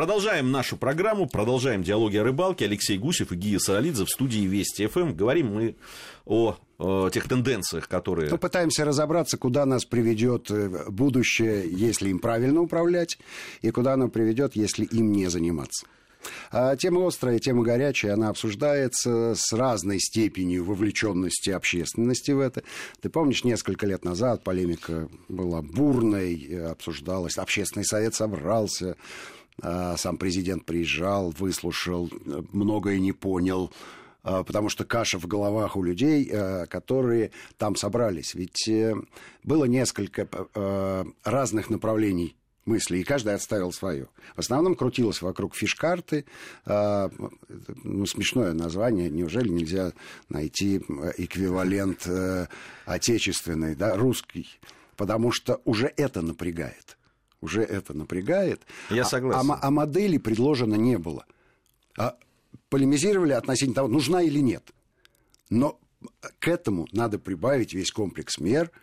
[0.00, 2.64] Продолжаем нашу программу, продолжаем диалоги о рыбалке.
[2.64, 5.12] Алексей Гусев и Гия Саралидзе в студии Вести ФМ.
[5.12, 5.76] Говорим мы
[6.24, 8.30] о, о тех тенденциях, которые...
[8.30, 13.18] Мы пытаемся разобраться, куда нас приведет э, будущее, если им правильно управлять,
[13.60, 15.86] и куда оно приведет, если им не заниматься.
[16.50, 22.62] А тема острая, тема горячая, она обсуждается с разной степенью вовлеченности общественности в это.
[23.02, 28.96] Ты помнишь, несколько лет назад полемика была бурной, обсуждалась, общественный совет собрался,
[29.62, 32.10] сам президент приезжал, выслушал,
[32.52, 33.70] многое не понял,
[34.22, 38.34] а, потому что каша в головах у людей, а, которые там собрались.
[38.34, 38.94] Ведь э,
[39.44, 44.08] было несколько э, разных направлений мысли, и каждый отставил свое.
[44.36, 46.26] В основном крутилось вокруг фиш-карты,
[46.66, 49.92] ну, смешное название, неужели нельзя
[50.28, 50.76] найти
[51.16, 52.46] эквивалент э,
[52.84, 54.46] отечественный, да, русский,
[54.96, 56.98] потому что уже это напрягает.
[57.40, 58.62] Уже это напрягает.
[58.90, 59.50] Я согласен.
[59.50, 61.24] А, а, а модели предложено не было.
[61.96, 62.16] А
[62.68, 64.70] полемизировали относительно того, нужна или нет.
[65.48, 65.78] Но
[66.38, 68.70] к этому надо прибавить весь комплекс мер–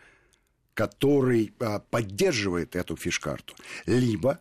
[0.78, 3.56] который а, поддерживает эту фиш-карту,
[3.88, 4.40] либо,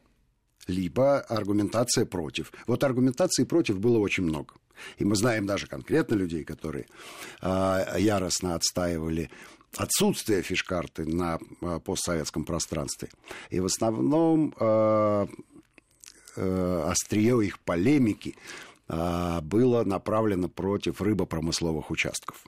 [0.66, 2.52] либо аргументация против.
[2.66, 4.52] Вот аргументации против было очень много.
[4.98, 6.86] И мы знаем даже конкретно людей, которые
[7.40, 9.30] а, яростно отстаивали
[9.76, 13.08] отсутствие фиш-карты на а, постсоветском пространстве.
[13.50, 15.28] И в основном а,
[16.36, 18.36] а, острие их полемики
[18.88, 22.44] а, было направлено против рыбопромысловых участков.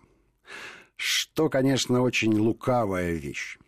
[0.96, 3.58] Что, конечно, очень лукавая вещь.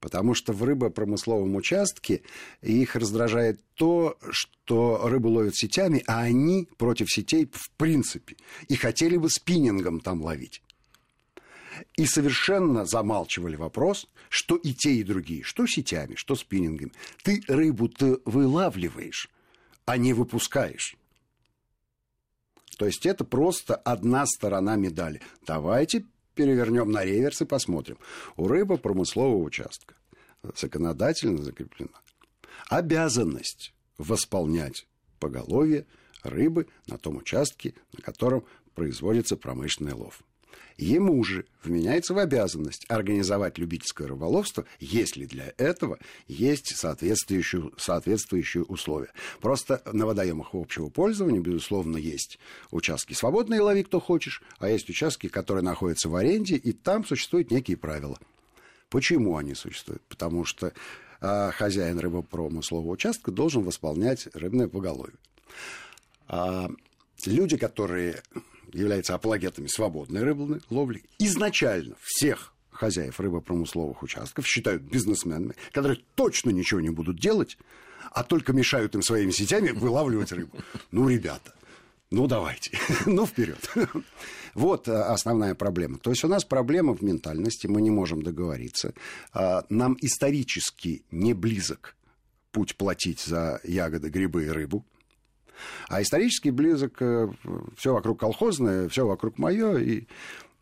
[0.00, 2.22] Потому что в рыбопромысловом участке
[2.62, 8.36] их раздражает то, что рыбу ловят сетями, а они против сетей в принципе.
[8.68, 10.62] И хотели бы спиннингом там ловить.
[11.96, 16.92] И совершенно замалчивали вопрос, что и те, и другие, что сетями, что спиннингами.
[17.22, 19.30] Ты рыбу-то вылавливаешь,
[19.84, 20.96] а не выпускаешь.
[22.76, 25.20] То есть это просто одна сторона медали.
[25.46, 27.98] Давайте перевернем на реверс и посмотрим.
[28.36, 29.94] У рыбы промыслового участка
[30.54, 31.98] законодательно закреплена
[32.68, 34.86] обязанность восполнять
[35.18, 35.86] поголовье
[36.22, 38.44] рыбы на том участке, на котором
[38.74, 40.22] производится промышленный лов.
[40.78, 45.98] Ему же вменяется в обязанность организовать любительское рыболовство, если для этого
[46.28, 49.10] есть соответствующие, соответствующие условия.
[49.40, 52.38] Просто на водоемах общего пользования, безусловно, есть
[52.70, 57.50] участки свободные, лови кто хочешь, а есть участки, которые находятся в аренде, и там существуют
[57.50, 58.18] некие правила.
[58.88, 60.02] Почему они существуют?
[60.08, 60.72] Потому что
[61.20, 65.16] э, хозяин рыбопромыслового участка должен восполнять рыбное поголовье.
[66.28, 66.70] А
[67.26, 68.22] люди, которые
[68.72, 76.80] являются апологетами свободной рыбной ловли, изначально всех хозяев рыбопромысловых участков считают бизнесменами, которые точно ничего
[76.80, 77.58] не будут делать,
[78.12, 80.56] а только мешают им своими сетями вылавливать рыбу.
[80.92, 81.52] Ну, ребята,
[82.10, 83.70] ну давайте, ну вперед.
[84.54, 85.98] Вот э, основная проблема.
[85.98, 88.92] То есть у нас проблема в ментальности, мы не можем договориться.
[89.32, 91.94] А, нам исторически не близок
[92.50, 94.84] путь платить за ягоды, грибы и рыбу.
[95.88, 97.28] А исторически близок э,
[97.76, 100.06] все вокруг колхозное, все вокруг мое, и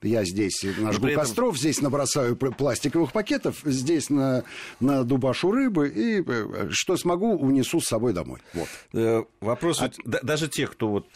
[0.02, 1.20] я здесь нажгу этом...
[1.20, 4.44] костров, здесь набросаю пластиковых пакетов, здесь на,
[4.80, 8.40] на дубашу рыбы, и э, что смогу, унесу с собой домой.
[8.52, 9.28] Вот.
[9.40, 9.90] Вопрос, а...
[10.04, 11.06] даже тех, кто вот,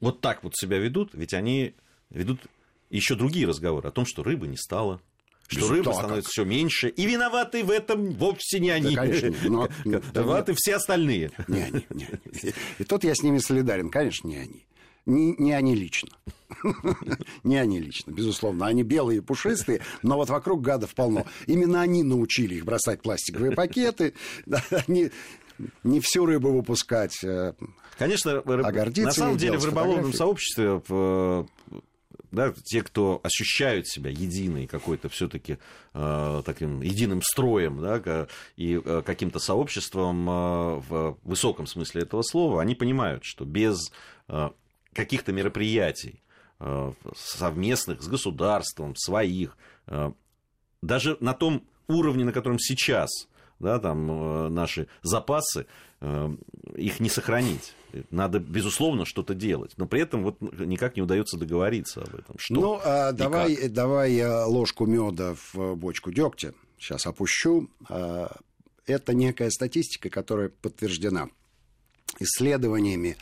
[0.00, 1.74] вот так вот себя ведут, ведь они
[2.10, 2.40] ведут
[2.90, 5.00] еще другие разговоры о том, что рыбы не стало,
[5.60, 8.94] что рыба становится все меньше, и виноваты в этом вовсе не они.
[8.94, 11.30] Да, конечно, но, виноваты все остальные.
[11.48, 12.54] Не они, не они.
[12.78, 14.66] И тут я с ними солидарен, конечно, не они.
[15.06, 16.10] Не, не они лично.
[17.44, 18.66] не они лично, безусловно.
[18.66, 21.26] Они белые и пушистые, но вот вокруг гадов полно.
[21.46, 24.14] Именно они научили их бросать пластиковые пакеты.
[24.86, 25.10] Они
[25.82, 27.22] не всю рыбу выпускать.
[27.22, 27.52] Э,
[27.98, 28.66] конечно, рыб...
[28.66, 30.80] а на самом деле в рыболовном сообществе
[32.34, 35.58] да, те, кто ощущают себя единой какой-то все-таки
[35.92, 40.32] э, таким единым строем, да, и э, каким-то сообществом э,
[40.88, 43.92] в высоком смысле этого слова, они понимают, что без
[44.28, 44.50] э,
[44.92, 46.22] каких-то мероприятий
[46.60, 49.56] э, совместных с государством, своих,
[49.86, 50.12] э,
[50.82, 53.10] даже на том уровне, на котором сейчас
[53.58, 55.66] да, там, э, наши запасы,
[56.00, 56.36] э,
[56.74, 57.74] их не сохранить.
[58.10, 59.72] Надо, безусловно, что-то делать.
[59.76, 62.36] Но при этом вот никак не удается договориться об этом.
[62.38, 63.72] Что ну, а давай, как.
[63.72, 66.54] давай э, ложку меда в бочку дегтя.
[66.78, 67.68] Сейчас опущу.
[68.86, 71.28] Это некая статистика, которая подтверждена
[72.18, 73.16] исследованиями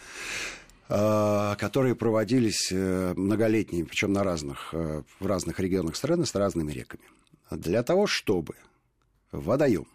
[0.88, 7.04] которые проводились многолетние, причем на разных, в разных регионах страны с разными реками.
[7.50, 8.56] Для того, чтобы
[9.30, 9.86] водоем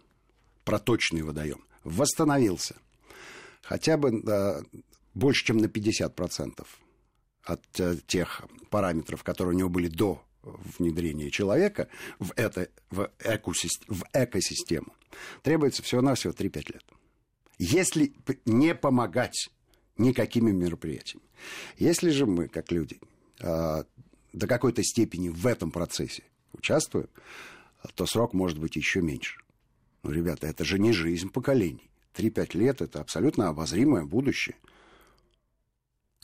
[0.67, 2.75] проточный водоем, восстановился.
[3.67, 4.61] Хотя бы да,
[5.13, 6.65] больше, чем на 50%
[7.43, 10.23] от э, тех параметров, которые у него были до
[10.79, 14.93] внедрения человека в, это, в, экосистему, в экосистему,
[15.43, 16.83] требуется всего-навсего 3-5 лет.
[17.57, 18.13] Если
[18.45, 19.49] не помогать
[19.97, 21.25] никакими мероприятиями.
[21.77, 22.99] Если же мы, как люди,
[23.39, 23.83] э,
[24.33, 26.23] до какой-то степени в этом процессе
[26.53, 27.09] участвуем,
[27.95, 29.41] то срок может быть еще меньше.
[30.03, 31.89] Ну, ребята, это же не жизнь поколений.
[32.17, 34.55] 3-5 лет– это абсолютно обозримое будущее,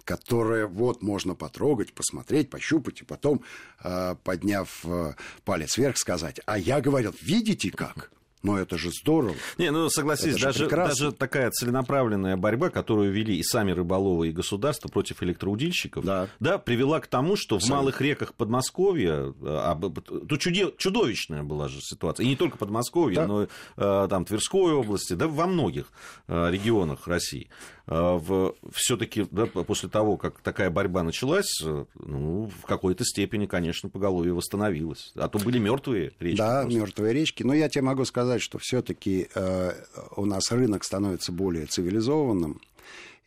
[0.03, 3.41] которое вот можно потрогать, посмотреть, пощупать, и потом,
[3.79, 5.13] а, подняв э,
[5.45, 8.11] палец вверх, сказать, а я говорил, видите как?
[8.43, 9.35] Но это же здорово.
[9.57, 14.89] Не, ну согласись, даже, даже такая целенаправленная борьба, которую вели и сами рыболовы, и государство
[14.89, 16.27] против электроудильщиков, да.
[16.41, 17.75] Да, привела к тому, что Абсолютно.
[17.75, 19.79] в малых реках Подмосковья, а,
[20.27, 20.41] тут
[20.77, 23.27] чудовищная была же ситуация, и не только Подмосковье, да.
[23.27, 23.47] но и
[23.77, 25.85] а, там Тверской области, да, во многих
[26.27, 27.49] а, регионах России.
[27.85, 31.61] В, все-таки да, после того, как такая борьба началась,
[31.95, 35.11] ну, в какой-то степени, конечно, поголовье восстановилось.
[35.15, 36.37] А то были мертвые речки.
[36.37, 37.43] Да, мертвые речки.
[37.43, 39.71] Но я тебе могу сказать, сказать, что все-таки э,
[40.15, 42.61] у нас рынок становится более цивилизованным.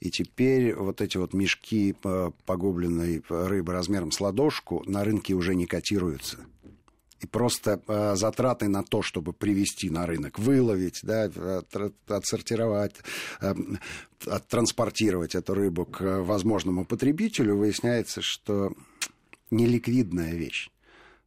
[0.01, 1.95] И теперь вот эти вот мешки
[2.45, 6.39] погубленной рыбы размером с ладошку на рынке уже не котируются.
[7.21, 11.31] И просто э, затраты на то, чтобы привести на рынок, выловить, да,
[12.09, 12.97] отсортировать,
[13.41, 13.55] э,
[14.27, 18.73] оттранспортировать эту рыбу к возможному потребителю, выясняется, что
[19.51, 20.69] неликвидная вещь.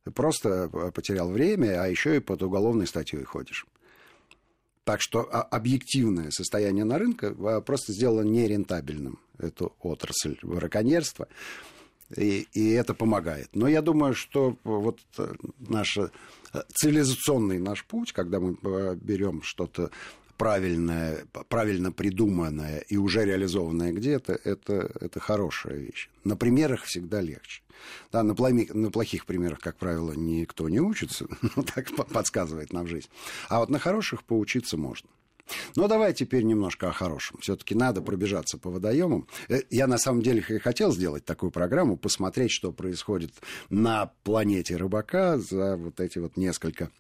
[0.04, 3.66] Ты просто э, потерял время, а еще и под уголовной статьей ходишь.
[4.84, 11.28] Так что а, объективное состояние на рынке э, просто сделало нерентабельным эту отрасль браконьерства.
[12.16, 13.50] И, и это помогает.
[13.54, 15.98] Но я думаю, что вот э, наш
[16.74, 18.58] цивилизационный наш путь, когда мы
[18.96, 19.92] берем что-то
[20.40, 26.10] правильное, правильно придуманное и уже реализованное где-то, это, это хорошая вещь.
[26.24, 27.62] На примерах всегда легче.
[28.12, 32.88] Да, на, плохих, на плохих примерах, как правило, никто не учится, ну, так подсказывает нам
[32.88, 33.10] жизнь.
[33.50, 35.10] А вот на хороших поучиться можно.
[35.76, 37.40] Но давай теперь немножко о хорошем.
[37.42, 39.28] Все-таки надо пробежаться по водоемам.
[39.50, 43.34] Э, я на самом деле хотел сделать такую программу, посмотреть, что происходит
[43.70, 46.92] на планете рыбака за вот эти вот несколько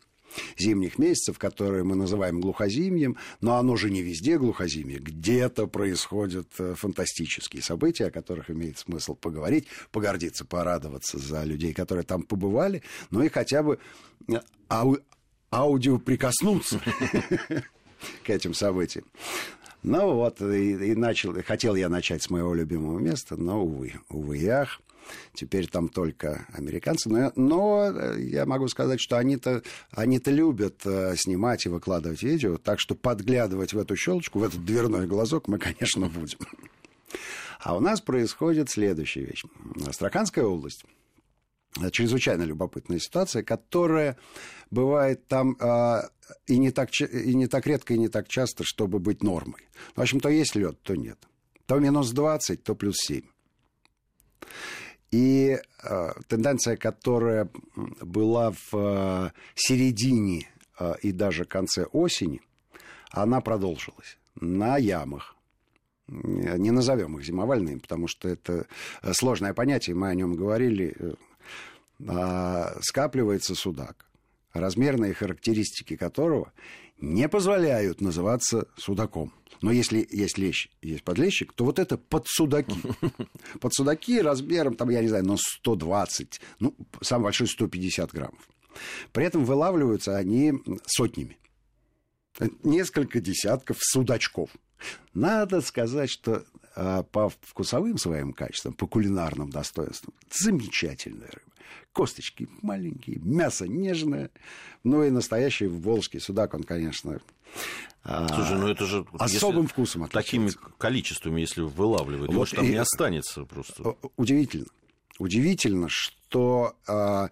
[0.57, 4.99] зимних месяцев, которые мы называем глухозимьем, но оно же не везде глухозимье.
[4.99, 12.03] Где-то происходят э, фантастические события, о которых имеет смысл поговорить, погордиться, порадоваться за людей, которые
[12.03, 13.79] там побывали, ну и хотя бы
[14.27, 14.97] э, ау
[15.51, 16.79] аудио прикоснуться
[18.23, 19.05] к этим событиям.
[19.81, 24.47] Ну вот, и, и начал, хотел я начать с моего любимого места, но, увы, увы
[24.49, 24.81] ах.
[25.33, 27.09] Теперь там только американцы.
[27.09, 32.57] Но, но э, я могу сказать, что они-то они любят э, снимать и выкладывать видео.
[32.57, 36.39] Так что подглядывать в эту щелочку, в этот дверной глазок мы, конечно, будем.
[37.59, 39.43] А у нас происходит следующая вещь.
[39.85, 40.83] Астраханская область
[41.91, 44.17] чрезвычайно любопытная ситуация, которая
[44.71, 46.01] бывает там э,
[46.47, 49.69] и, не так, и не так редко, и не так часто, чтобы быть нормой.
[49.95, 51.17] В общем, то есть лед, то нет.
[51.65, 53.21] То минус 20, то плюс 7.
[55.11, 57.49] И э, тенденция, которая
[58.01, 60.47] была в э, середине
[60.79, 62.41] э, и даже конце осени,
[63.11, 65.35] она продолжилась на ямах.
[66.07, 68.65] Не назовем их зимовальными, потому что это
[69.11, 70.95] сложное понятие, мы о нем говорили.
[70.99, 71.15] Э,
[72.81, 74.05] скапливается судак,
[74.53, 76.53] размерные характеристики которого
[76.97, 79.33] не позволяют называться судаком.
[79.61, 82.75] Но если есть лещ, есть подлещик, то вот это подсудаки.
[83.59, 88.47] Подсудаки размером, там, я не знаю, но 120, ну, самый большой 150 граммов.
[89.11, 90.53] При этом вылавливаются они
[90.85, 91.37] сотнями.
[92.63, 94.49] Несколько десятков судачков.
[95.13, 101.49] Надо сказать, что а, по вкусовым своим качествам, по кулинарным достоинствам, замечательная рыба
[101.93, 104.29] косточки маленькие, мясо нежное,
[104.83, 107.19] ну и настоящий волжский судак, он, конечно,
[108.03, 112.69] а, Слушай, ну это же особым вкусом Такими количествами, если вылавливать, вот может, там и...
[112.69, 113.95] не останется просто.
[114.15, 114.67] Удивительно.
[115.17, 117.27] Удивительно, что э,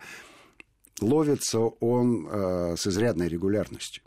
[1.00, 4.03] ловится он э, с изрядной регулярностью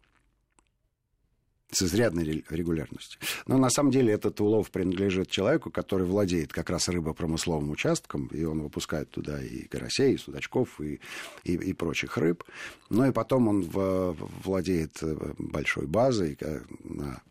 [1.70, 3.20] с изрядной регулярностью.
[3.46, 8.44] Но на самом деле этот улов принадлежит человеку, который владеет как раз рыбопромысловым участком, и
[8.44, 11.00] он выпускает туда и карасей, и судачков, и,
[11.44, 12.44] и, и прочих рыб.
[12.88, 16.36] Ну и потом он в, владеет э, большой базой
[16.82, 17.22] на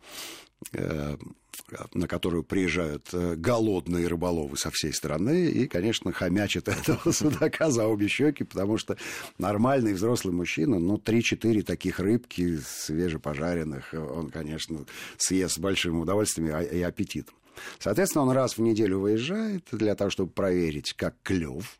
[1.93, 8.07] на которую приезжают голодные рыболовы со всей страны и, конечно, хомячат этого судака за обе
[8.07, 8.97] щеки, потому что
[9.37, 14.85] нормальный взрослый мужчина, ну, 3-4 таких рыбки свежепожаренных, он, конечно,
[15.17, 17.35] съест с большим удовольствием и аппетитом.
[17.79, 21.79] Соответственно, он раз в неделю выезжает для того, чтобы проверить, как клев,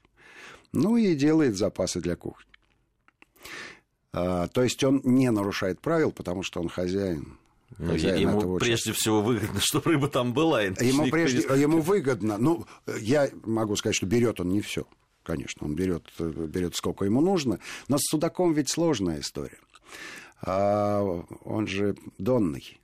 [0.71, 2.45] ну и делает запасы для кухни.
[4.12, 7.38] А, то есть он не нарушает правил, потому что он хозяин.
[7.78, 10.62] Ну, ему прежде всего выгодно, чтобы рыба там была.
[10.64, 12.38] Ему, прежде, ему выгодно.
[12.38, 12.66] Ну,
[13.00, 14.86] я могу сказать, что берет он не все.
[15.24, 17.60] Конечно, он берет, берет сколько ему нужно.
[17.88, 19.60] Но с судаком ведь сложная история.
[20.42, 21.02] А
[21.44, 22.78] он же донный.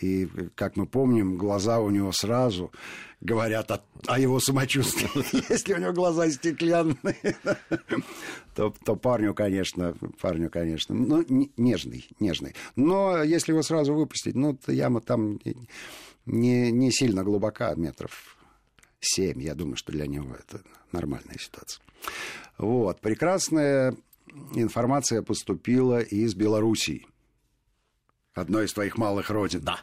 [0.00, 2.72] И, как мы помним, глаза у него сразу
[3.20, 5.10] говорят о, о его самочувствии.
[5.50, 7.36] Если у него глаза стеклянные,
[8.54, 11.24] то, то парню, конечно, парню, конечно, ну,
[11.56, 12.54] нежный, нежный.
[12.76, 15.38] Но если его сразу выпустить, ну, яма там
[16.24, 18.38] не, не сильно глубока, метров
[19.00, 19.42] семь.
[19.42, 21.82] Я думаю, что для него это нормальная ситуация.
[22.58, 23.00] Вот.
[23.00, 23.96] Прекрасная
[24.54, 27.06] информация поступила из Белоруссии
[28.34, 29.60] одной из твоих малых родин.
[29.62, 29.80] Да.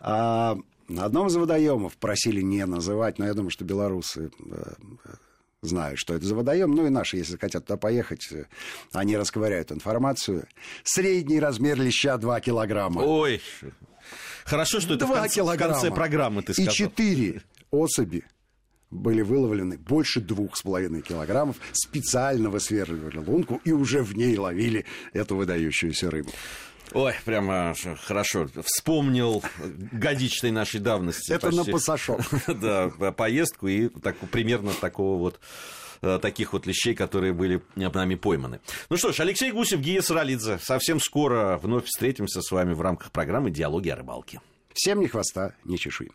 [0.00, 0.56] А,
[0.88, 4.72] на одном из водоемов просили не называть, но я думаю, что белорусы э,
[5.62, 6.72] знают, что это за водоем.
[6.72, 8.44] Ну и наши, если хотят туда поехать, э,
[8.92, 10.46] они расковыряют информацию.
[10.84, 13.02] Средний размер леща 2 килограмма.
[13.02, 13.40] Ой,
[14.44, 16.72] хорошо, что это в конце, в конце программы ты сказал.
[16.72, 18.24] И 4 особи
[18.90, 24.84] были выловлены больше двух с половиной килограммов, специально высверливали лунку и уже в ней ловили
[25.12, 26.30] эту выдающуюся рыбу.
[26.92, 27.74] Ой, прямо
[28.04, 28.48] хорошо.
[28.64, 29.42] Вспомнил
[29.92, 31.32] годичной нашей давности.
[31.32, 32.20] Это почти, на пасашок.
[32.46, 35.40] Да, поездку и так, примерно такого вот
[36.02, 38.60] э, таких вот лещей, которые были нами пойманы.
[38.88, 40.58] Ну что ж, Алексей Гусев, Гия Саралидзе.
[40.62, 44.40] Совсем скоро вновь встретимся с вами в рамках программы «Диалоги о рыбалке».
[44.72, 46.10] Всем ни хвоста, ни чешуи.